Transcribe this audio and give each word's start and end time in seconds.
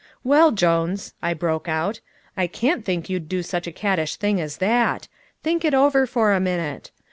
"Well, 0.23 0.49
Jones," 0.51 1.13
I 1.21 1.35
broke 1.35 1.67
out, 1.69 1.99
"I 2.35 2.47
can't 2.47 2.83
think 2.83 3.07
you'd 3.07 3.29
do 3.29 3.43
such 3.43 3.67
a 3.67 3.71
caddish 3.71 4.15
thing 4.15 4.41
as 4.41 4.57
that. 4.57 5.07
Think 5.43 5.63
it 5.63 5.75
over 5.75 6.07
for 6.07 6.33
a 6.33 6.39
minute. 6.39 6.89